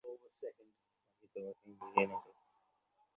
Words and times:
আমি 0.03 1.27
তোমাকে 1.33 1.69
ঘৃণা 1.83 2.17
করি! 2.17 2.39